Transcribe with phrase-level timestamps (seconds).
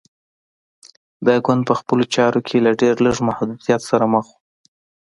[1.25, 4.35] دا ګوند په خپلو چارو کې له ډېر لږ محدودیت سره مخ و.